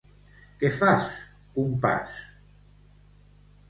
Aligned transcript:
Què 0.63 0.71
fas, 0.77 1.11
compàs? 1.59 2.19